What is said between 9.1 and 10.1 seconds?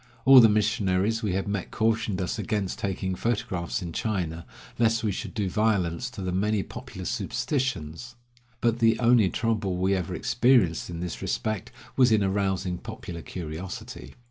trouble we